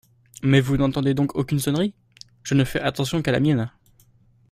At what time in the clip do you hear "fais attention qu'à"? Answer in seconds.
2.63-3.31